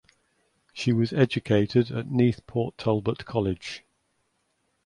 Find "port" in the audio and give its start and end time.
2.47-2.75